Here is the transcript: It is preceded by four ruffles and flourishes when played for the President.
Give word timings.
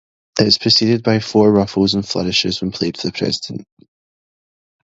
It 0.39 0.47
is 0.47 0.57
preceded 0.57 1.03
by 1.03 1.19
four 1.19 1.51
ruffles 1.51 1.93
and 1.93 2.03
flourishes 2.03 2.59
when 2.59 2.71
played 2.71 2.97
for 2.97 3.05
the 3.05 3.13
President. 3.13 3.67